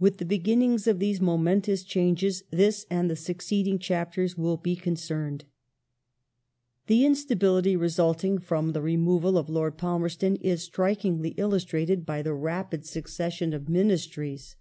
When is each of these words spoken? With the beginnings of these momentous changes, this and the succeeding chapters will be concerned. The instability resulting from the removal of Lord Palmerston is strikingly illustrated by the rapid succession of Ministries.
With 0.00 0.18
the 0.18 0.24
beginnings 0.24 0.88
of 0.88 0.98
these 0.98 1.20
momentous 1.20 1.84
changes, 1.84 2.42
this 2.50 2.86
and 2.90 3.08
the 3.08 3.14
succeeding 3.14 3.78
chapters 3.78 4.36
will 4.36 4.56
be 4.56 4.74
concerned. 4.74 5.44
The 6.88 7.04
instability 7.06 7.76
resulting 7.76 8.40
from 8.40 8.72
the 8.72 8.82
removal 8.82 9.38
of 9.38 9.48
Lord 9.48 9.78
Palmerston 9.78 10.34
is 10.40 10.64
strikingly 10.64 11.34
illustrated 11.36 12.04
by 12.04 12.20
the 12.20 12.34
rapid 12.34 12.84
succession 12.84 13.52
of 13.52 13.68
Ministries. 13.68 14.56